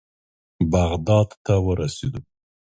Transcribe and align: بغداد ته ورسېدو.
بغداد 0.71 1.29
ته 1.45 1.53
ورسېدو. 1.65 2.19